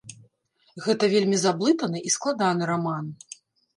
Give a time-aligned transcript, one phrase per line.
[0.85, 3.05] Гэта вельмі заблытаны і складаны раман.